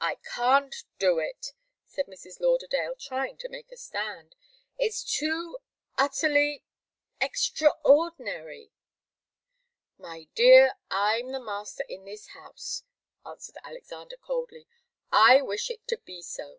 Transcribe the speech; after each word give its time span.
"I 0.00 0.16
can't 0.34 0.74
do 0.98 1.20
it," 1.20 1.52
said 1.86 2.06
Mrs. 2.08 2.40
Lauderdale, 2.40 2.96
trying 2.96 3.36
to 3.38 3.48
make 3.48 3.70
a 3.70 3.76
stand. 3.76 4.34
"It's 4.78 5.04
too 5.04 5.58
utterly 5.96 6.64
extraordinary" 7.20 8.72
"My 9.96 10.26
dear, 10.34 10.74
I'm 10.90 11.30
the 11.30 11.38
master 11.38 11.84
in 11.88 12.04
this 12.04 12.30
house," 12.30 12.82
answered 13.24 13.58
Alexander, 13.62 14.16
coldly. 14.16 14.66
"I 15.12 15.40
wish 15.40 15.70
it 15.70 15.86
to 15.86 15.98
be 15.98 16.20
so. 16.20 16.58